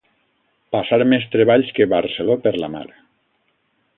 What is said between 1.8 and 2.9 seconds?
Barceló per la mar.